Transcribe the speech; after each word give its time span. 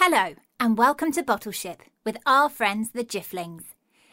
Hello, 0.00 0.36
and 0.60 0.78
welcome 0.78 1.10
to 1.10 1.24
Bottleship 1.24 1.80
with 2.04 2.18
our 2.24 2.48
friends 2.48 2.90
the 2.92 3.02
Jifflings. 3.02 3.64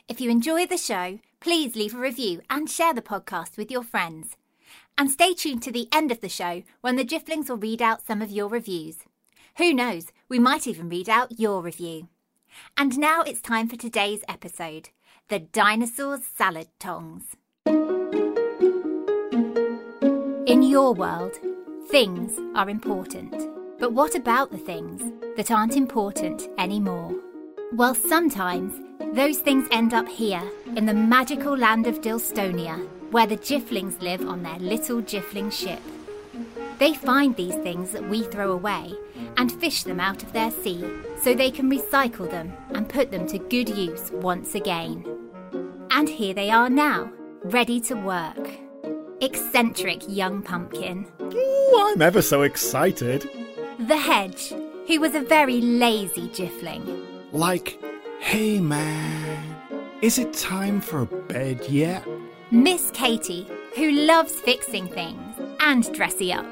If 0.08 0.20
you 0.20 0.32
enjoy 0.32 0.66
the 0.66 0.80
show, 0.80 1.20
please 1.40 1.76
leave 1.76 1.94
a 1.94 2.00
review 2.00 2.42
and 2.50 2.68
share 2.68 2.92
the 2.92 3.04
podcast 3.04 3.56
with 3.56 3.70
your 3.70 3.84
friends. 3.84 4.36
And 4.98 5.12
stay 5.12 5.36
tuned 5.36 5.62
to 5.62 5.72
the 5.72 5.88
end 5.94 6.12
of 6.12 6.22
the 6.22 6.28
show 6.28 6.64
when 6.82 6.96
the 6.96 7.06
Jifflings 7.06 7.50
will 7.50 7.58
read 7.58 7.84
out 7.84 8.04
some 8.04 8.24
of 8.24 8.32
your 8.32 8.48
reviews. 8.48 8.98
Who 9.60 9.76
knows, 9.76 10.08
we 10.28 10.40
might 10.40 10.66
even 10.66 10.90
read 10.90 11.08
out 11.08 11.40
your 11.40 11.62
review. 11.62 12.08
And 12.76 12.98
now 12.98 13.22
it's 13.22 13.40
time 13.40 13.70
for 13.70 13.76
today's 13.76 14.24
episode 14.28 14.90
The 15.28 15.38
Dinosaurs 15.38 16.22
Salad 16.26 16.70
Tongs. 16.80 17.36
In 20.48 20.64
your 20.64 20.96
world, 20.96 21.38
things 21.90 22.40
are 22.56 22.72
important. 22.72 23.55
But 23.78 23.92
what 23.92 24.16
about 24.16 24.52
the 24.52 24.58
things 24.58 25.02
that 25.36 25.52
aren't 25.52 25.76
important 25.76 26.48
anymore? 26.58 27.14
Well, 27.74 27.94
sometimes 27.94 28.74
those 29.14 29.40
things 29.40 29.68
end 29.72 29.94
up 29.94 30.08
here 30.08 30.42
in 30.78 30.86
the 30.86 30.94
magical 30.94 31.58
land 31.58 31.86
of 31.86 32.00
Dilstonia, 32.00 32.88
where 33.12 33.28
the 33.28 33.38
Jifflings 33.38 34.02
live 34.02 34.26
on 34.28 34.44
their 34.44 34.60
little 34.60 35.02
Jiffling 35.02 35.50
ship. 35.50 35.82
They 36.80 36.94
find 36.94 37.36
these 37.36 37.56
things 37.56 37.92
that 37.92 38.08
we 38.08 38.24
throw 38.24 38.52
away 38.52 38.94
and 39.38 39.52
fish 39.52 39.84
them 39.84 40.00
out 40.00 40.24
of 40.24 40.32
their 40.32 40.52
sea 40.52 40.86
so 41.22 41.34
they 41.34 41.52
can 41.52 41.70
recycle 41.70 42.30
them 42.30 42.54
and 42.70 42.88
put 42.88 43.12
them 43.12 43.28
to 43.28 43.40
good 43.40 43.70
use 43.70 44.10
once 44.12 44.56
again. 44.56 45.06
And 45.92 46.08
here 46.08 46.34
they 46.34 46.50
are 46.50 46.70
now, 46.70 47.12
ready 47.44 47.80
to 47.82 47.96
work. 47.96 48.50
Eccentric 49.22 50.04
young 50.08 50.42
pumpkin. 50.42 51.08
Ooh, 51.22 51.88
I'm 51.94 52.02
ever 52.02 52.22
so 52.22 52.42
excited. 52.42 53.30
The 53.80 53.98
hedge, 53.98 54.54
who 54.88 55.00
was 55.00 55.16
a 55.16 55.22
very 55.22 55.62
lazy 55.62 56.30
Jiffling. 56.30 57.06
Like, 57.32 57.80
hey 58.20 58.60
man, 58.60 59.56
is 60.02 60.18
it 60.18 60.34
time 60.34 60.82
for 60.82 61.06
bed 61.06 61.66
yet? 61.68 62.06
Miss 62.52 62.92
Katie, 62.92 63.48
who 63.76 63.92
loves 63.92 64.34
fixing 64.34 64.88
things 64.88 65.36
and 65.60 65.92
dressy 65.94 66.32
up. 66.32 66.46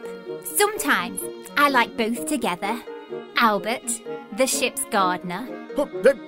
Sometimes 0.44 1.22
I 1.56 1.70
like 1.70 1.96
both 1.96 2.28
together. 2.28 2.82
Albert, 3.38 4.02
the 4.38 4.48
ship's 4.48 4.84
gardener, 4.92 5.48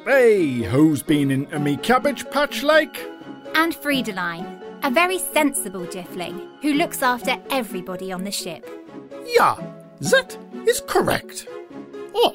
hey, 0.05 0.63
who's 0.63 1.03
been 1.03 1.29
into 1.29 1.59
me 1.59 1.77
cabbage 1.77 2.29
patch 2.31 2.63
like? 2.63 3.05
and 3.55 3.73
Friedeline, 3.73 4.61
a 4.83 4.91
very 4.91 5.17
sensible 5.17 5.85
Jiffling 5.85 6.49
who 6.61 6.73
looks 6.73 7.01
after 7.01 7.37
everybody 7.49 8.11
on 8.11 8.23
the 8.23 8.31
ship. 8.31 8.69
Yeah, 9.25 9.55
that 9.99 10.37
is 10.67 10.81
correct. 10.81 11.47
Oh, 12.13 12.33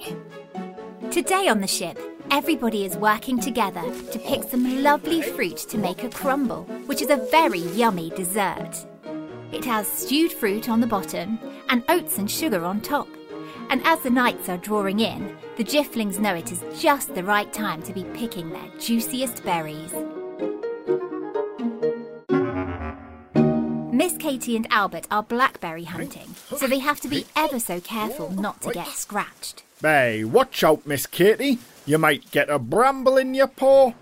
Today 1.11 1.49
on 1.49 1.61
the 1.61 1.67
ship, 1.67 1.99
everybody 2.31 2.85
is 2.85 2.97
working 2.97 3.41
together 3.41 3.83
to 4.13 4.19
pick 4.21 4.45
some 4.45 4.81
lovely 4.85 5.23
fruit 5.23 5.57
to 5.57 5.77
make 5.77 6.05
a 6.05 6.09
crumble, 6.09 6.63
which 6.87 7.03
is 7.03 7.11
a 7.11 7.27
very 7.33 7.59
yummy 7.59 8.11
dessert. 8.11 8.87
It 9.51 9.65
has 9.65 9.89
stewed 9.89 10.31
fruit 10.31 10.69
on 10.69 10.81
the 10.81 10.87
bottom 10.87 11.41
and 11.69 11.83
oats 11.89 12.19
and 12.19 12.31
sugar 12.31 12.65
on 12.65 12.81
top. 12.81 13.09
And 13.71 13.83
as 13.85 13.99
the 14.03 14.11
nights 14.11 14.49
are 14.49 14.57
drawing 14.57 15.01
in, 15.01 15.37
the 15.57 15.65
Jifflings 15.65 16.21
know 16.21 16.35
it 16.35 16.53
is 16.53 16.63
just 16.81 17.13
the 17.13 17.25
right 17.25 17.53
time 17.53 17.83
to 17.83 17.93
be 17.93 18.05
picking 18.15 18.51
their 18.51 18.69
juiciest 18.79 19.43
berries. 19.43 19.93
Miss 24.01 24.17
Katie 24.17 24.57
and 24.57 24.67
Albert 24.71 25.07
are 25.11 25.23
blackberry 25.23 25.85
hunting, 25.85 26.35
so 26.57 26.67
they 26.67 26.79
have 26.79 27.01
to 27.01 27.09
be 27.09 27.27
ever 27.37 27.61
so 27.61 27.83
careful 27.83 28.31
not 28.31 28.63
to 28.63 28.73
get 28.73 28.87
scratched. 28.87 29.63
hey, 29.83 30.25
watch 30.25 30.65
out, 30.65 30.87
Miss 30.87 31.07
Katie. 31.07 31.59
You 31.85 31.99
might 31.99 32.31
get 32.31 32.49
a 32.49 32.59
bramble 32.59 33.19
in 33.19 33.35
your 33.35 33.47
paw. 33.47 33.93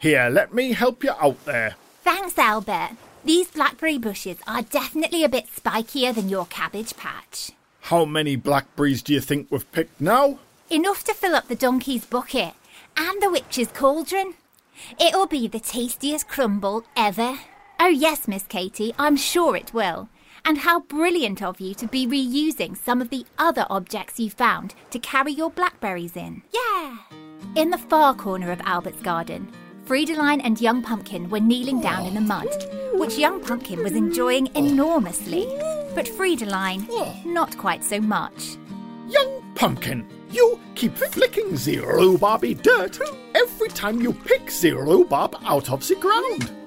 Here, 0.00 0.28
let 0.28 0.52
me 0.52 0.72
help 0.72 1.02
you 1.02 1.12
out 1.18 1.42
there. 1.46 1.76
Thanks, 2.04 2.36
Albert. 2.36 2.90
These 3.24 3.52
blackberry 3.52 3.96
bushes 3.96 4.36
are 4.46 4.60
definitely 4.60 5.24
a 5.24 5.30
bit 5.30 5.46
spikier 5.46 6.14
than 6.14 6.28
your 6.28 6.44
cabbage 6.44 6.94
patch. 6.98 7.52
How 7.80 8.04
many 8.04 8.36
blackberries 8.36 9.00
do 9.00 9.14
you 9.14 9.20
think 9.22 9.50
we've 9.50 9.72
picked 9.72 9.98
now? 9.98 10.40
Enough 10.68 11.04
to 11.04 11.14
fill 11.14 11.34
up 11.34 11.48
the 11.48 11.56
donkey's 11.56 12.04
bucket 12.04 12.52
and 12.98 13.22
the 13.22 13.30
witch's 13.30 13.68
cauldron. 13.68 14.34
It'll 15.00 15.26
be 15.26 15.48
the 15.48 15.58
tastiest 15.58 16.28
crumble 16.28 16.84
ever. 16.94 17.38
Oh, 17.80 17.86
yes, 17.86 18.26
Miss 18.26 18.42
Katie, 18.42 18.92
I'm 18.98 19.16
sure 19.16 19.54
it 19.54 19.72
will. 19.72 20.08
And 20.44 20.58
how 20.58 20.80
brilliant 20.80 21.42
of 21.42 21.60
you 21.60 21.74
to 21.74 21.86
be 21.86 22.08
reusing 22.08 22.76
some 22.76 23.00
of 23.00 23.10
the 23.10 23.24
other 23.38 23.66
objects 23.70 24.18
you 24.18 24.30
found 24.30 24.74
to 24.90 24.98
carry 24.98 25.32
your 25.32 25.50
blackberries 25.50 26.16
in. 26.16 26.42
Yeah! 26.52 26.96
In 27.54 27.70
the 27.70 27.78
far 27.78 28.14
corner 28.14 28.50
of 28.50 28.60
Albert's 28.62 29.00
garden, 29.00 29.52
Friedeline 29.84 30.40
and 30.42 30.60
Young 30.60 30.82
Pumpkin 30.82 31.30
were 31.30 31.38
kneeling 31.38 31.80
down 31.80 32.06
in 32.06 32.14
the 32.14 32.20
mud, 32.20 32.48
which 32.94 33.16
Young 33.16 33.40
Pumpkin 33.40 33.82
was 33.82 33.92
enjoying 33.92 34.48
enormously. 34.56 35.46
But 35.94 36.06
Friedeline, 36.06 37.24
not 37.24 37.56
quite 37.58 37.84
so 37.84 38.00
much. 38.00 38.56
Young 39.08 39.42
pumpkin, 39.54 40.06
you 40.30 40.58
keep 40.74 40.96
flicking 40.96 41.54
the 41.54 41.78
rhubarby 41.78 42.54
dirt 42.54 42.98
every 43.34 43.68
time 43.68 44.02
you 44.02 44.12
pick 44.12 44.50
the 44.50 44.72
rhubarb 44.72 45.36
out 45.44 45.70
of 45.70 45.86
the 45.86 45.94
ground. 45.94 46.57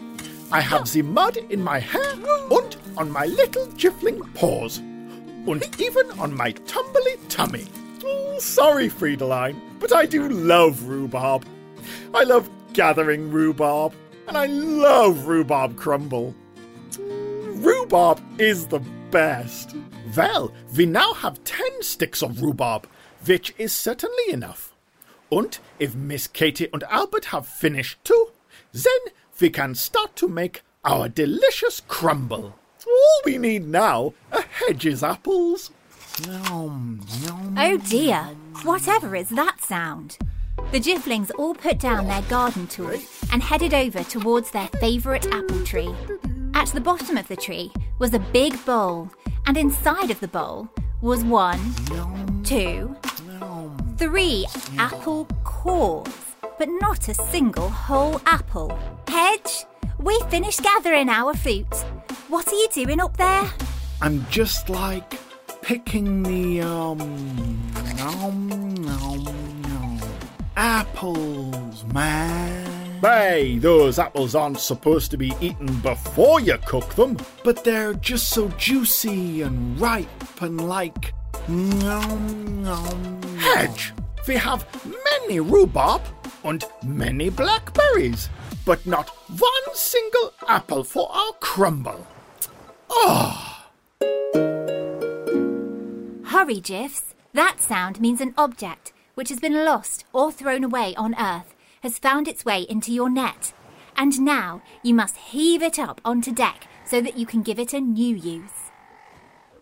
I 0.54 0.60
have 0.60 0.92
the 0.92 1.02
mud 1.02 1.38
in 1.38 1.64
my 1.64 1.80
hair 1.80 2.14
and 2.14 2.76
on 2.98 3.10
my 3.10 3.26
little 3.26 3.68
jiffling 3.68 4.22
paws, 4.34 4.80
and 4.80 5.64
even 5.80 6.12
on 6.20 6.36
my 6.36 6.52
tumbly 6.52 7.18
tummy. 7.30 7.68
Oh, 8.04 8.38
sorry, 8.38 8.90
Friedeline, 8.90 9.56
but 9.80 9.94
I 9.94 10.06
do 10.06 10.28
love 10.28 10.84
rhubarb. 10.84 11.46
I 12.14 12.24
love 12.24 12.50
gathering 12.74 13.32
rhubarb, 13.32 13.94
and 14.28 14.38
I 14.38 14.48
love 14.48 15.26
rhubarb 15.26 15.78
crumble. 15.78 16.36
Mm, 16.92 17.64
rhubarb 17.64 18.22
is 18.38 18.68
the 18.68 18.82
best. 19.10 19.74
Well, 20.18 20.52
we 20.76 20.86
now 20.86 21.14
have 21.14 21.44
ten 21.46 21.82
sticks 21.82 22.22
of 22.22 22.42
rhubarb, 22.42 22.88
which 23.26 23.54
is 23.58 23.72
certainly 23.72 24.32
enough. 24.32 24.74
And 25.32 25.58
if 25.80 25.96
Miss 25.96 26.28
Katie 26.28 26.68
and 26.74 26.84
Albert 26.84 27.26
have 27.26 27.48
finished 27.48 28.04
too, 28.04 28.32
then 28.74 29.00
we 29.40 29.50
can 29.50 29.76
start 29.76 30.16
to 30.18 30.28
make 30.28 30.62
our 30.84 31.10
delicious 31.10 31.82
crumble. 31.88 32.56
All 32.88 33.22
we 33.26 33.38
need 33.38 33.68
now 33.68 34.14
are 34.32 34.42
Hedge's 34.42 35.04
apples. 35.04 35.72
Nom, 36.28 37.00
nom. 37.26 37.56
Oh 37.58 37.78
dear, 37.78 38.24
whatever 38.64 39.16
is 39.16 39.30
that 39.30 39.62
sound? 39.62 40.18
The 40.72 40.80
Jifflings 40.80 41.32
all 41.38 41.56
put 41.56 41.80
down 41.80 42.08
their 42.08 42.22
garden 42.24 42.68
tools 42.68 43.24
and 43.32 43.42
headed 43.42 43.74
over 43.74 44.04
towards 44.04 44.52
their 44.52 44.68
favourite 44.80 45.26
apple 45.34 45.64
tree. 45.64 45.94
At 46.54 46.68
the 46.70 46.82
bottom 46.82 47.18
of 47.18 47.28
the 47.28 47.36
tree 47.36 47.72
was 47.98 48.14
a 48.14 48.20
big 48.20 48.64
bowl, 48.66 49.10
and 49.48 49.58
inside 49.58 50.12
of 50.12 50.20
the 50.20 50.28
bowl 50.28 50.70
was 51.02 51.24
one, 51.24 51.60
two, 52.44 52.96
three 53.98 54.46
apple 54.78 55.26
cores, 55.44 56.31
but 56.62 56.70
not 56.80 57.08
a 57.08 57.14
single 57.16 57.70
whole 57.70 58.22
apple. 58.28 58.78
Hedge, 59.08 59.66
we 59.98 60.16
finished 60.30 60.62
gathering 60.62 61.10
our 61.10 61.34
fruit. 61.34 61.74
What 62.28 62.48
are 62.50 62.56
you 62.56 62.68
doing 62.72 63.02
up 63.02 63.18
there? 63.18 63.50
I'm 64.00 64.24
just 64.30 64.70
like 64.70 65.12
picking 65.64 66.22
the 66.22 66.62
um 66.62 67.00
nom 67.98 68.76
nom 68.76 69.24
nom 69.64 70.00
apples, 70.56 71.84
man. 71.86 73.00
Hey, 73.02 73.58
those 73.58 73.98
apples 73.98 74.36
aren't 74.36 74.60
supposed 74.60 75.10
to 75.10 75.18
be 75.18 75.34
eaten 75.42 75.80
before 75.80 76.42
you 76.42 76.60
cook 76.68 76.94
them, 76.94 77.18
but 77.44 77.64
they're 77.64 77.96
just 77.96 78.30
so 78.30 78.50
juicy 78.50 79.42
and 79.42 79.82
ripe 79.82 80.42
and 80.44 80.70
like 80.70 81.16
nom 81.48 82.62
nom. 82.62 83.24
Hedge, 83.40 83.94
we 84.28 84.36
have 84.36 84.64
many 84.86 85.40
rhubarb 85.40 86.04
and 86.44 86.64
many 86.86 87.30
blackberries, 87.30 88.30
but 88.66 88.86
not 88.86 89.10
one 89.40 89.76
single 89.76 90.34
apple 90.48 90.84
for 90.84 91.12
our 91.12 91.34
crumble. 91.40 92.08
Ah! 92.92 93.70
Hurry, 96.26 96.60
Jiffs. 96.60 97.14
That 97.34 97.62
sound 97.62 98.02
means 98.02 98.20
an 98.20 98.34
object 98.38 98.92
which 99.16 99.30
has 99.30 99.40
been 99.40 99.66
lost 99.66 100.06
or 100.14 100.32
thrown 100.32 100.64
away 100.64 100.96
on 100.96 101.16
Earth 101.20 101.54
has 101.82 102.00
found 102.00 102.28
its 102.28 102.46
way 102.46 102.62
into 102.64 102.92
your 102.92 103.10
net. 103.10 103.54
And 103.96 104.22
now 104.22 104.62
you 104.84 104.94
must 104.94 105.18
heave 105.18 105.62
it 105.62 105.78
up 105.78 106.02
onto 106.04 106.32
deck 106.32 106.68
so 106.86 107.02
that 107.02 107.18
you 107.18 107.26
can 107.26 107.42
give 107.42 107.60
it 107.60 107.74
a 107.74 107.80
new 107.80 108.16
use. 108.16 108.72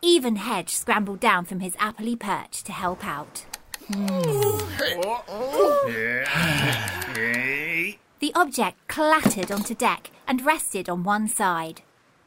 Even 0.01 0.37
Hedge 0.37 0.69
scrambled 0.69 1.19
down 1.19 1.45
from 1.45 1.59
his 1.59 1.75
appley 1.75 2.17
perch 2.17 2.63
to 2.63 2.71
help 2.71 3.05
out. 3.05 3.45
The 8.19 8.31
object 8.35 8.87
clattered 8.87 9.51
onto 9.51 9.73
deck 9.73 10.11
and 10.27 10.45
rested 10.45 10.87
on 10.87 11.03
one 11.03 11.27
side. 11.27 11.81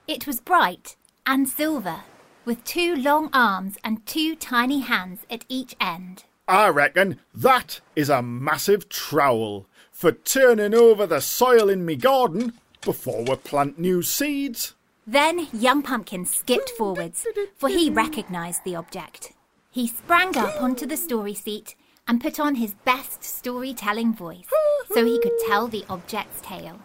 It 0.09 0.27
was 0.27 0.41
bright 0.41 0.97
and 1.25 1.49
silver, 1.49 2.01
with 2.45 2.65
two 2.65 2.97
long 2.97 3.31
arms 3.33 3.77
and 3.85 4.05
two 4.07 4.35
tiny 4.35 4.81
hands 4.81 5.21
at 5.31 5.45
each 5.49 5.77
end. 5.81 6.25
I 6.49 6.69
reckon 6.69 7.21
that 7.33 7.81
is 7.95 8.11
a 8.11 8.23
massive 8.23 8.89
trowel 8.89 9.67
for 9.93 10.11
turning 10.11 10.75
over 10.75 11.07
the 11.07 11.21
soil 11.21 11.69
in 11.69 11.85
me 11.85 11.95
garden 11.95 12.55
before 12.81 13.23
we 13.23 13.37
plant 13.37 13.79
new 13.79 14.03
seeds. 14.03 14.75
Then 15.07 15.47
young 15.53 15.83
Pumpkin 15.83 16.27
skipped 16.27 16.71
forwards, 16.71 17.25
for 17.55 17.69
he 17.69 17.89
recognised 17.89 18.65
the 18.65 18.75
object. 18.75 19.33
He 19.73 19.87
sprang 19.87 20.37
up 20.37 20.61
onto 20.61 20.85
the 20.85 20.99
story 20.99 21.33
seat 21.33 21.77
and 22.07 22.21
put 22.21 22.39
on 22.39 22.57
his 22.57 22.75
best 22.85 23.25
storytelling 23.25 24.13
voice 24.13 24.47
so 24.93 25.03
he 25.03 25.19
could 25.19 25.33
tell 25.47 25.67
the 25.67 25.83
object's 25.89 26.43
tale. 26.43 26.79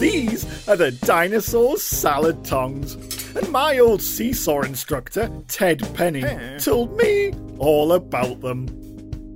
These 0.00 0.66
are 0.66 0.76
the 0.76 0.92
dinosaur 1.02 1.76
salad 1.76 2.42
tongs. 2.42 2.94
And 3.36 3.50
my 3.50 3.80
old 3.80 4.00
seesaw 4.00 4.62
instructor, 4.62 5.30
Ted 5.46 5.86
Penny, 5.92 6.24
told 6.58 6.96
me 6.96 7.34
all 7.58 7.92
about 7.92 8.40
them. 8.40 8.66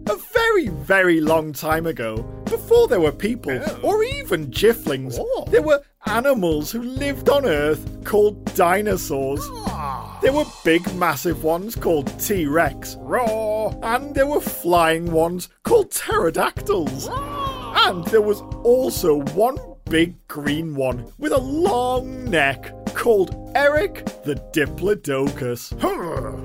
A 0.09 0.17
very, 0.33 0.69
very 0.69 1.21
long 1.21 1.53
time 1.53 1.87
ago, 1.87 2.23
before 2.47 2.89
there 2.89 3.01
were 3.01 3.13
people 3.13 3.61
oh. 3.63 3.81
or 3.83 4.05
even 4.05 4.51
jifflings, 4.51 5.17
there 5.51 5.61
oh. 5.61 5.65
were 5.65 5.83
animals 6.07 6.71
who 6.71 6.83
lived 6.83 7.29
on 7.29 7.47
Earth 7.47 8.05
called 8.05 8.45
dinosaurs. 8.55 9.41
Ah. 9.67 10.19
There 10.23 10.33
were 10.33 10.45
big, 10.65 10.95
massive 10.95 11.45
ones 11.45 11.75
called 11.75 12.19
T 12.19 12.47
Rex, 12.47 12.97
raw, 13.01 13.69
and 13.83 14.15
there 14.15 14.27
were 14.27 14.41
flying 14.41 15.13
ones 15.13 15.49
called 15.63 15.91
pterodactyls. 15.91 17.09
And 17.11 18.05
there 18.07 18.23
was 18.23 18.41
also 18.65 19.21
one 19.35 19.59
big 19.85 20.17
green 20.27 20.75
one 20.75 21.07
with 21.19 21.33
a 21.33 21.39
long 21.39 22.25
neck 22.25 22.73
called 22.95 23.53
Eric 23.55 24.05
the 24.25 24.35
Diplodocus. 24.53 25.73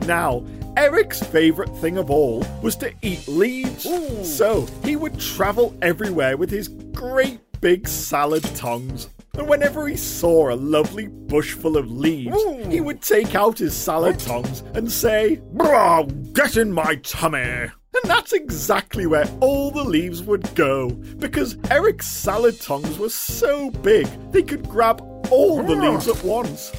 now, 0.06 0.46
Eric's 0.78 1.24
favourite 1.24 1.76
thing 1.78 1.98
of 1.98 2.12
all 2.12 2.46
was 2.62 2.76
to 2.78 2.94
eat 3.02 3.28
leaves. 3.28 3.88
So 4.28 4.68
he 4.84 4.96
would 4.96 5.20
travel 5.20 5.76
everywhere 5.82 6.38
with 6.38 6.50
his 6.50 6.68
great 6.68 7.40
big 7.62 7.88
salad 7.88 8.44
tongs. 8.56 9.10
And 9.38 9.48
whenever 9.48 9.88
he 9.88 9.96
saw 9.96 10.52
a 10.52 10.56
lovely 10.56 11.08
bush 11.08 11.54
full 11.54 11.78
of 11.78 11.90
leaves, 11.90 12.38
he 12.68 12.82
would 12.82 13.02
take 13.02 13.34
out 13.34 13.60
his 13.60 13.76
salad 13.76 14.20
tongs 14.20 14.62
and 14.74 14.92
say, 14.92 15.42
Brah, 15.54 16.34
get 16.34 16.58
in 16.58 16.72
my 16.72 16.96
tummy. 16.98 17.40
And 17.40 18.04
that's 18.04 18.34
exactly 18.34 19.06
where 19.06 19.30
all 19.40 19.72
the 19.72 19.84
leaves 19.84 20.24
would 20.24 20.54
go, 20.56 20.90
because 20.90 21.58
Eric's 21.70 22.08
salad 22.08 22.60
tongs 22.60 22.98
were 22.98 23.10
so 23.10 23.70
big 23.70 24.08
they 24.32 24.44
could 24.44 24.68
grab 24.68 25.02
all 25.30 25.64
the 25.64 25.76
leaves 25.76 26.08
at 26.08 26.24
once. 26.24 26.72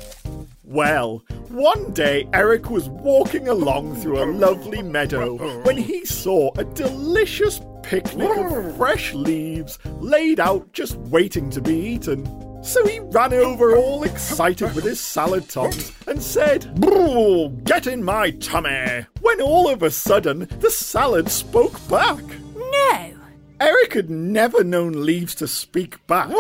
Well, 0.64 1.22
one 1.48 1.92
day 1.92 2.26
Eric 2.32 2.70
was 2.70 2.88
walking 2.88 3.48
along 3.48 3.96
through 3.96 4.22
a 4.22 4.30
lovely 4.32 4.82
meadow 4.82 5.36
when 5.64 5.76
he 5.76 6.06
saw 6.06 6.50
a 6.56 6.64
delicious 6.64 7.60
picnic 7.82 8.30
of 8.36 8.76
fresh 8.76 9.14
leaves 9.14 9.78
laid 10.00 10.40
out 10.40 10.72
just 10.72 10.96
waiting 10.96 11.50
to 11.50 11.60
be 11.60 11.74
eaten. 11.74 12.24
So 12.62 12.86
he 12.86 13.00
ran 13.00 13.32
over 13.32 13.76
all 13.76 14.04
excited 14.04 14.74
with 14.74 14.84
his 14.84 15.00
salad 15.00 15.48
tongs 15.48 15.92
and 16.06 16.22
said, 16.22 16.74
"Brr, 16.80 17.48
Get 17.64 17.86
in 17.86 18.04
my 18.04 18.30
tummy! 18.30 19.06
When 19.20 19.40
all 19.40 19.68
of 19.68 19.82
a 19.82 19.90
sudden 19.90 20.48
the 20.60 20.70
salad 20.70 21.28
spoke 21.28 21.76
back. 21.88 22.22
No! 22.54 23.10
Eric 23.60 23.94
had 23.94 24.10
never 24.10 24.64
known 24.64 25.04
leaves 25.06 25.34
to 25.36 25.46
speak 25.46 26.04
back, 26.06 26.30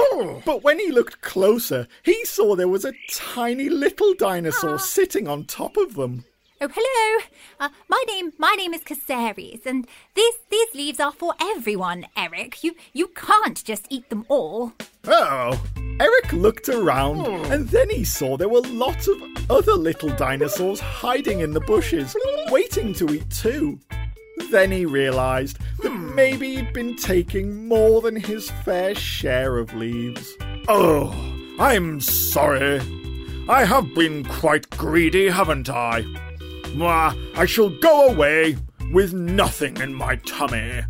but 0.44 0.64
when 0.64 0.80
he 0.80 0.90
looked 0.90 1.20
closer, 1.20 1.86
he 2.02 2.24
saw 2.24 2.56
there 2.56 2.66
was 2.66 2.84
a 2.84 2.94
tiny 3.12 3.68
little 3.68 4.12
dinosaur 4.14 4.74
ah. 4.74 4.76
sitting 4.78 5.28
on 5.28 5.44
top 5.44 5.76
of 5.76 5.94
them. 5.94 6.24
Oh, 6.64 6.68
hello. 6.72 7.24
Uh, 7.58 7.70
my 7.88 8.00
name, 8.06 8.34
my 8.38 8.54
name 8.56 8.72
is 8.72 8.84
Caceres, 8.84 9.66
and 9.66 9.84
these 10.14 10.34
these 10.48 10.72
leaves 10.76 11.00
are 11.00 11.10
for 11.10 11.34
everyone. 11.40 12.06
Eric, 12.16 12.62
you 12.62 12.76
you 12.92 13.08
can't 13.08 13.64
just 13.64 13.88
eat 13.90 14.08
them 14.10 14.24
all. 14.28 14.72
Oh! 15.04 15.60
Eric 15.98 16.32
looked 16.32 16.68
around, 16.68 17.26
and 17.50 17.68
then 17.70 17.90
he 17.90 18.04
saw 18.04 18.36
there 18.36 18.48
were 18.48 18.60
lots 18.60 19.08
of 19.08 19.20
other 19.50 19.72
little 19.72 20.10
dinosaurs 20.10 20.78
hiding 20.78 21.40
in 21.40 21.52
the 21.52 21.60
bushes, 21.62 22.14
waiting 22.48 22.94
to 22.94 23.12
eat 23.12 23.28
too. 23.28 23.80
Then 24.52 24.70
he 24.70 24.86
realised 24.86 25.58
that 25.82 25.90
maybe 25.90 26.54
he'd 26.54 26.72
been 26.72 26.94
taking 26.94 27.66
more 27.66 28.00
than 28.02 28.14
his 28.14 28.52
fair 28.64 28.94
share 28.94 29.58
of 29.58 29.74
leaves. 29.74 30.36
Oh, 30.68 31.12
I'm 31.58 32.00
sorry. 32.00 32.80
I 33.48 33.64
have 33.64 33.92
been 33.96 34.24
quite 34.24 34.70
greedy, 34.70 35.28
haven't 35.28 35.68
I? 35.68 36.04
Mwah, 36.74 37.14
I 37.36 37.46
shall 37.46 37.68
go 37.68 38.08
away 38.08 38.56
with 38.92 39.12
nothing 39.12 39.76
in 39.78 39.94
my 39.94 40.16
tummy. 40.16 40.82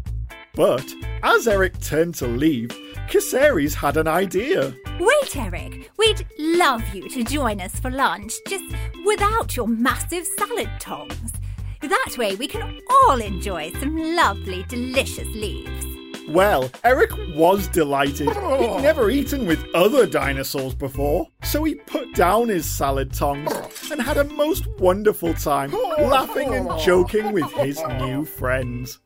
But 0.55 0.85
as 1.23 1.49
Eric 1.49 1.81
turned 1.81 2.15
to 2.17 2.27
leave, 2.27 2.71
Caceres 3.09 3.75
had 3.75 3.97
an 3.97 4.07
idea. 4.07 4.75
Wait, 5.01 5.37
Eric. 5.37 5.91
We'd 5.99 6.27
love 6.39 6.83
you 6.95 7.09
to 7.09 7.25
join 7.25 7.61
us 7.61 7.79
for 7.81 7.91
lunch, 7.91 8.33
just 8.49 8.65
without 9.05 9.57
your 9.57 9.67
massive 9.67 10.27
salad 10.39 10.71
tongs. 10.79 11.33
That 11.81 12.17
way 12.17 12.37
we 12.37 12.47
can 12.47 12.81
all 12.91 13.21
enjoy 13.21 13.73
some 13.81 13.97
lovely, 14.17 14.65
delicious 14.69 15.29
leaves. 15.29 15.92
Well, 16.33 16.71
Eric 16.83 17.11
was 17.35 17.69
delighted. 17.69 18.29
He'd 18.29 18.37
oh. 18.39 18.79
never 18.81 19.11
eaten 19.11 19.45
with 19.45 19.63
other 19.75 20.07
dinosaurs 20.07 20.75
before, 20.75 21.29
so 21.43 21.63
he 21.63 21.75
put 21.75 22.15
down 22.15 22.49
his 22.49 22.65
salad 22.65 23.13
tongs 23.13 23.53
and 23.91 24.01
had 24.01 24.17
a 24.17 24.25
most 24.25 24.67
wonderful 24.79 25.35
time 25.35 25.73
oh. 25.75 26.07
laughing 26.09 26.55
and 26.55 26.71
joking 26.81 27.33
with 27.33 27.51
his 27.53 27.83
new 27.99 28.25
friends. 28.25 28.99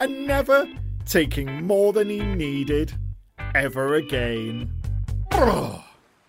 And 0.00 0.28
never 0.28 0.68
taking 1.04 1.66
more 1.66 1.92
than 1.92 2.10
he 2.10 2.20
needed 2.20 2.92
ever 3.56 3.94
again. 3.94 4.72
Oh. 5.32 5.84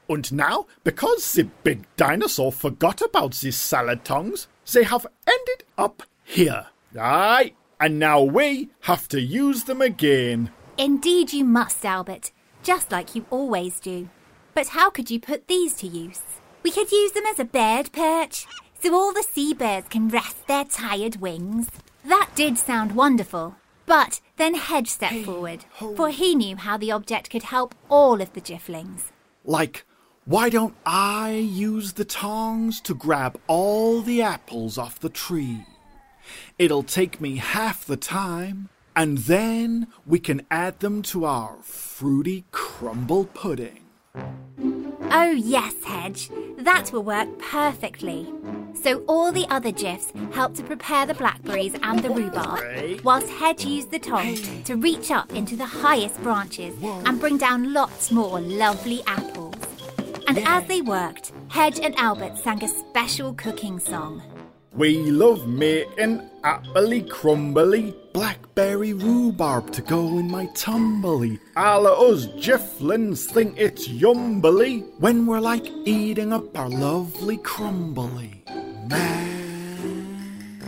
And 0.07 0.34
now, 0.34 0.66
because 0.84 1.31
the 1.34 1.44
big 1.63 1.86
dinosaur 1.95 2.52
forgot 2.52 3.04
about 3.04 3.36
the 3.36 3.52
salad 3.52 4.04
tongs, 4.04 4.48
they 4.74 4.84
have 4.84 5.06
ended 5.28 5.63
up 5.78 6.02
here. 6.24 6.66
Aye, 7.00 7.54
and 7.80 8.00
now 8.00 8.22
we 8.22 8.70
have 8.81 9.08
to 9.10 9.22
use 9.22 9.64
them 9.64 9.81
again. 9.81 10.52
Indeed, 10.78 11.34
you 11.34 11.44
must, 11.44 11.86
Albert, 11.86 12.31
just 12.64 12.92
like 12.92 13.16
you 13.16 13.26
always 13.30 13.80
do. 13.80 14.10
But 14.54 14.70
how 14.70 14.90
could 14.90 15.10
you 15.10 15.20
put 15.20 15.48
these 15.48 15.76
to 15.78 15.88
use? 15.88 16.22
We 16.64 16.72
could 16.72 16.92
use 16.92 17.14
them 17.14 17.26
as 17.26 17.40
a 17.40 17.46
bird 17.46 17.92
perch, 17.92 18.46
so 18.81 18.94
all 18.94 19.14
the 19.14 19.24
seabirds 19.24 19.88
can 19.90 20.10
rest 20.10 20.48
their 20.48 20.66
tired 20.66 21.18
wings. 21.18 21.70
That 22.06 22.30
did 22.36 22.58
sound 22.58 22.96
wonderful. 22.96 23.56
But 23.86 24.22
then 24.38 24.56
Hedge 24.56 24.88
stepped 24.88 25.26
forward, 25.26 25.66
for 25.95 26.09
he 26.09 26.36
knew 26.36 26.57
how 26.57 26.78
the 26.78 26.92
object 26.92 27.30
could 27.30 27.44
help 27.44 27.74
all 27.90 28.21
of 28.21 28.31
the 28.33 28.42
Jifflings. 28.42 29.12
Like, 29.44 29.86
why 30.26 30.50
don't 30.50 30.76
I 30.86 31.31
use 31.31 31.94
the 31.94 32.06
tongs 32.06 32.81
to 32.81 32.94
grab 32.94 33.40
all 33.48 34.02
the 34.02 34.21
apples 34.21 34.78
off 34.78 35.00
the 35.00 35.09
tree? 35.09 35.66
It'll 36.59 36.83
take 36.83 37.21
me 37.21 37.37
half 37.37 37.85
the 37.85 37.95
time, 37.95 38.68
and 38.94 39.19
then 39.19 39.87
we 40.06 40.19
can 40.19 40.42
add 40.51 40.81
them 40.81 41.01
to 41.04 41.23
our 41.23 41.56
fruity 41.61 42.44
crumble 42.51 43.23
pudding. 43.28 43.85
Oh, 45.09 45.31
yes, 45.31 45.73
Hedge. 45.85 46.30
That 46.57 46.92
will 46.92 47.04
work 47.04 47.30
perfectly. 47.39 48.28
So 48.73 49.06
all 49.07 49.31
the 49.31 49.47
other 49.49 49.71
Jiffs 49.71 50.11
helped 50.33 50.57
to 50.57 50.63
prepare 50.63 51.06
the 51.06 51.13
blackberries 51.13 51.75
and 51.81 51.99
the 51.99 52.09
rhubarb, 52.09 53.06
whilst 53.06 53.30
Hedge 53.30 53.63
used 53.63 53.92
the 53.92 53.99
tongs 53.99 54.45
to 54.66 54.75
reach 54.75 55.11
up 55.11 55.31
into 55.33 55.56
the 55.56 55.66
highest 55.66 56.21
branches 56.21 56.75
and 56.83 57.21
bring 57.21 57.37
down 57.37 57.71
lots 57.71 58.11
more 58.11 58.42
lovely 58.42 59.01
apples. 59.07 59.56
And 60.28 60.39
as 60.39 60.68
they 60.68 60.81
worked, 60.81 61.31
Hedge 61.47 61.80
and 61.80 61.95
Albert 61.97 62.37
sang 62.37 62.61
a 62.66 62.68
special 62.68 63.33
cooking 63.33 63.80
song. 63.80 64.21
We 64.80 65.12
love 65.12 65.45
making 65.45 66.21
appley 66.42 67.09
crumbly 67.09 67.94
blackberry 68.14 68.94
rhubarb 68.94 69.74
to 69.74 69.81
go 69.81 70.07
in 70.19 70.31
my 70.31 70.45
tumbly. 70.54 71.38
All 71.57 71.86
of 71.86 72.00
us 72.00 72.28
jifflins 72.42 73.30
think 73.30 73.56
it's 73.57 73.90
yumbly 73.90 74.90
when 75.00 75.26
we're 75.26 75.42
like 75.42 75.68
eating 75.83 76.31
up 76.31 76.57
our 76.57 76.69
lovely 76.69 77.36
crumbly. 77.36 78.45
Man. 78.88 80.62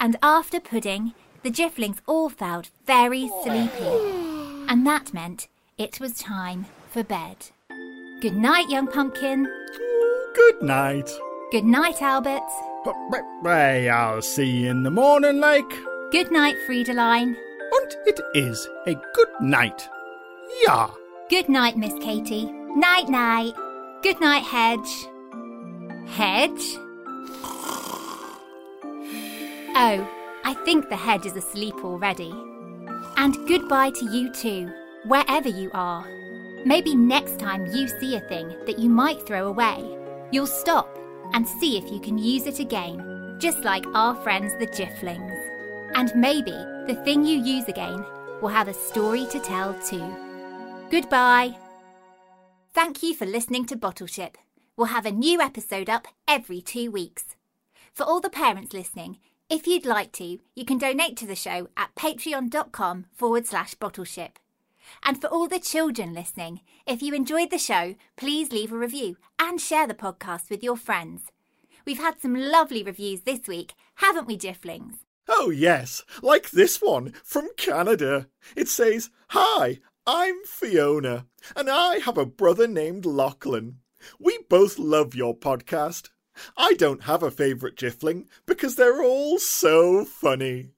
And 0.00 0.16
after 0.22 0.58
pudding, 0.58 1.12
the 1.42 1.50
Jifflings 1.50 1.98
all 2.06 2.30
felt 2.30 2.70
very 2.86 3.30
sleepy. 3.42 4.00
And 4.70 4.86
that 4.86 5.12
meant 5.12 5.48
it 5.76 6.00
was 6.00 6.14
time 6.14 6.64
for 6.88 7.04
bed. 7.04 7.36
Good 8.22 8.38
night, 8.38 8.70
young 8.70 8.86
pumpkin. 8.86 9.46
Good 10.34 10.62
night. 10.62 11.10
Good 11.52 11.66
night, 11.66 12.00
Albert. 12.00 12.40
I'll 12.86 14.22
see 14.22 14.44
you 14.44 14.70
in 14.70 14.82
the 14.82 14.90
morning, 14.90 15.40
like. 15.40 15.68
Good 16.10 16.30
night, 16.30 16.56
Friedeline. 16.68 17.34
And 17.72 17.96
it 18.06 18.20
is 18.34 18.68
a 18.86 18.94
good 19.14 19.28
night. 19.40 19.88
Yeah. 20.66 20.90
Good 21.28 21.48
night, 21.48 21.76
Miss 21.76 21.94
Katie. 21.94 22.50
Night, 22.76 23.08
night. 23.08 23.54
Good 24.02 24.20
night, 24.20 24.42
Hedge. 24.42 25.06
Hedge? 26.06 26.76
Oh, 29.76 30.08
I 30.44 30.54
think 30.64 30.88
the 30.88 30.96
head 30.96 31.26
is 31.26 31.34
asleep 31.34 31.74
already. 31.82 32.32
And 33.16 33.34
goodbye 33.48 33.90
to 33.90 34.04
you 34.10 34.32
too, 34.32 34.70
wherever 35.06 35.48
you 35.48 35.70
are. 35.72 36.06
Maybe 36.64 36.94
next 36.94 37.38
time 37.38 37.66
you 37.66 37.88
see 37.88 38.14
a 38.16 38.20
thing 38.20 38.54
that 38.66 38.78
you 38.78 38.88
might 38.88 39.26
throw 39.26 39.48
away, 39.48 39.98
you'll 40.30 40.46
stop 40.46 40.96
and 41.32 41.46
see 41.46 41.76
if 41.76 41.90
you 41.90 42.00
can 42.00 42.18
use 42.18 42.46
it 42.46 42.60
again, 42.60 43.36
just 43.40 43.64
like 43.64 43.86
our 43.94 44.14
friends 44.16 44.52
the 44.58 44.66
Jifflings. 44.66 45.50
And 45.94 46.12
maybe 46.14 46.52
the 46.86 47.00
thing 47.04 47.24
you 47.24 47.42
use 47.42 47.68
again 47.68 48.04
will 48.40 48.48
have 48.48 48.68
a 48.68 48.74
story 48.74 49.26
to 49.30 49.40
tell 49.40 49.74
too. 49.80 50.06
Goodbye. 50.90 51.56
Thank 52.72 53.02
you 53.02 53.14
for 53.14 53.26
listening 53.26 53.66
to 53.66 53.76
Bottleship. 53.76 54.34
We'll 54.76 54.88
have 54.88 55.06
a 55.06 55.12
new 55.12 55.40
episode 55.40 55.88
up 55.88 56.08
every 56.26 56.60
two 56.60 56.90
weeks. 56.90 57.36
For 57.92 58.02
all 58.02 58.20
the 58.20 58.30
parents 58.30 58.72
listening, 58.72 59.18
if 59.48 59.66
you'd 59.66 59.86
like 59.86 60.10
to, 60.12 60.38
you 60.54 60.64
can 60.64 60.78
donate 60.78 61.16
to 61.18 61.26
the 61.26 61.36
show 61.36 61.68
at 61.76 61.94
patreon.com 61.94 63.06
forward 63.14 63.46
slash 63.46 63.74
bottleship. 63.76 64.38
And 65.04 65.20
for 65.20 65.28
all 65.28 65.48
the 65.48 65.58
children 65.58 66.14
listening, 66.14 66.60
if 66.86 67.02
you 67.02 67.14
enjoyed 67.14 67.50
the 67.50 67.58
show, 67.58 67.94
please 68.16 68.52
leave 68.52 68.72
a 68.72 68.76
review 68.76 69.16
and 69.38 69.60
share 69.60 69.86
the 69.86 69.94
podcast 69.94 70.50
with 70.50 70.62
your 70.62 70.76
friends. 70.76 71.22
We've 71.86 71.98
had 71.98 72.20
some 72.20 72.34
lovely 72.34 72.82
reviews 72.82 73.22
this 73.22 73.46
week, 73.46 73.74
haven't 73.96 74.26
we, 74.26 74.38
Jifflings? 74.38 74.96
Oh, 75.28 75.50
yes, 75.50 76.02
like 76.22 76.50
this 76.50 76.80
one 76.80 77.12
from 77.22 77.48
Canada. 77.56 78.28
It 78.56 78.68
says, 78.68 79.10
Hi, 79.28 79.80
I'm 80.06 80.44
Fiona, 80.44 81.26
and 81.56 81.70
I 81.70 81.98
have 82.00 82.18
a 82.18 82.26
brother 82.26 82.66
named 82.66 83.06
Lachlan. 83.06 83.78
We 84.18 84.38
both 84.50 84.78
love 84.78 85.14
your 85.14 85.34
podcast. 85.34 86.10
I 86.56 86.74
don't 86.74 87.04
have 87.04 87.22
a 87.22 87.30
favourite 87.30 87.76
Jiffling 87.76 88.26
because 88.44 88.76
they're 88.76 89.02
all 89.02 89.38
so 89.38 90.04
funny. 90.04 90.73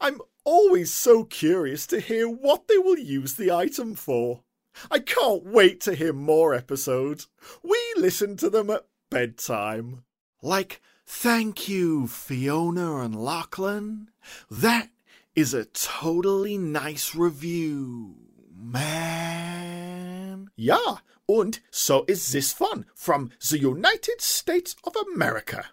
I'm 0.00 0.20
always 0.44 0.92
so 0.92 1.24
curious 1.24 1.86
to 1.88 2.00
hear 2.00 2.28
what 2.28 2.68
they 2.68 2.78
will 2.78 2.98
use 2.98 3.34
the 3.34 3.52
item 3.52 3.94
for. 3.94 4.42
I 4.90 5.00
can't 5.00 5.44
wait 5.44 5.80
to 5.82 5.94
hear 5.94 6.12
more 6.12 6.54
episodes. 6.54 7.28
We 7.62 7.78
listen 7.96 8.36
to 8.38 8.50
them 8.50 8.70
at 8.70 8.86
bedtime. 9.10 10.04
Like, 10.42 10.80
thank 11.06 11.68
you, 11.68 12.06
Fiona 12.06 12.98
and 12.98 13.14
Lachlan. 13.14 14.10
That 14.50 14.88
is 15.34 15.54
a 15.54 15.64
totally 15.66 16.56
nice 16.58 17.14
review, 17.14 18.16
man. 18.56 20.50
Yeah, 20.56 20.96
and 21.28 21.58
so 21.70 22.04
is 22.08 22.32
this 22.32 22.58
one 22.58 22.86
from 22.94 23.30
the 23.50 23.58
United 23.58 24.20
States 24.20 24.76
of 24.84 24.94
America. 25.14 25.66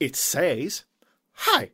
It 0.00 0.16
says, 0.16 0.84
Hi, 1.32 1.72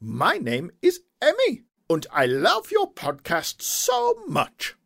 my 0.00 0.38
name 0.38 0.70
is 0.82 1.00
Emmy, 1.20 1.62
and 1.88 2.06
I 2.12 2.26
love 2.26 2.70
your 2.70 2.92
podcast 2.92 3.62
so 3.62 4.22
much. 4.26 4.76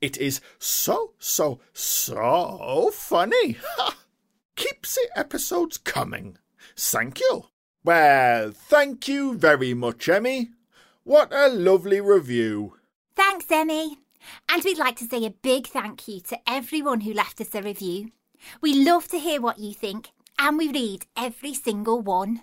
It 0.00 0.16
is 0.18 0.40
so, 0.58 1.12
so, 1.18 1.60
so 1.72 2.90
funny. 2.92 3.56
Keep 4.56 4.82
the 4.82 5.08
episodes 5.14 5.78
coming. 5.78 6.38
Thank 6.76 7.20
you. 7.20 7.46
Well, 7.84 8.52
thank 8.52 9.06
you 9.08 9.34
very 9.34 9.74
much, 9.74 10.08
Emmy. 10.08 10.50
What 11.04 11.32
a 11.32 11.48
lovely 11.48 12.00
review. 12.00 12.74
Thanks, 13.14 13.46
Emmy. 13.50 13.98
And 14.48 14.64
we'd 14.64 14.78
like 14.78 14.96
to 14.96 15.04
say 15.04 15.24
a 15.24 15.30
big 15.30 15.68
thank 15.68 16.08
you 16.08 16.20
to 16.20 16.38
everyone 16.48 17.02
who 17.02 17.12
left 17.12 17.40
us 17.40 17.54
a 17.54 17.62
review. 17.62 18.10
We 18.60 18.84
love 18.84 19.08
to 19.08 19.18
hear 19.18 19.40
what 19.40 19.58
you 19.58 19.72
think, 19.72 20.08
and 20.38 20.58
we 20.58 20.70
read 20.70 21.06
every 21.16 21.54
single 21.54 22.00
one. 22.00 22.42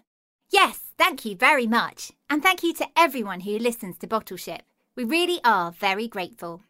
Yes, 0.49 0.79
thank 0.97 1.25
you 1.25 1.35
very 1.35 1.67
much. 1.67 2.11
And 2.29 2.41
thank 2.41 2.63
you 2.63 2.73
to 2.75 2.87
everyone 2.95 3.41
who 3.41 3.57
listens 3.57 3.97
to 3.99 4.07
Bottleship. 4.07 4.61
We 4.95 5.03
really 5.03 5.39
are 5.43 5.71
very 5.71 6.07
grateful. 6.07 6.61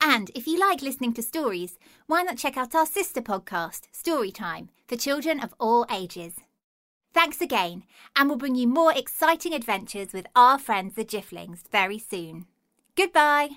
And 0.00 0.30
if 0.34 0.46
you 0.46 0.58
like 0.58 0.82
listening 0.82 1.14
to 1.14 1.22
stories, 1.22 1.78
why 2.06 2.22
not 2.22 2.36
check 2.36 2.56
out 2.56 2.74
our 2.74 2.86
sister 2.86 3.22
podcast, 3.22 3.82
Storytime, 3.92 4.68
for 4.86 4.96
children 4.96 5.40
of 5.40 5.54
all 5.58 5.86
ages. 5.90 6.34
Thanks 7.14 7.40
again, 7.40 7.84
and 8.14 8.28
we'll 8.28 8.36
bring 8.36 8.56
you 8.56 8.68
more 8.68 8.92
exciting 8.92 9.54
adventures 9.54 10.12
with 10.12 10.26
our 10.36 10.58
friends 10.58 10.94
the 10.94 11.04
Jifflings 11.04 11.62
very 11.72 11.98
soon. 11.98 12.44
Goodbye. 12.94 13.48